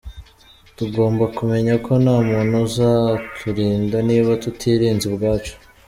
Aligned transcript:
Tugomba 0.77 1.23
kumenya 1.37 1.73
ko 1.85 1.91
nta 2.03 2.17
muntu 2.29 2.55
uzaturinda 2.67 3.97
niba 4.09 4.31
tutirinze 4.43 5.03
ubwacu. 5.11 5.53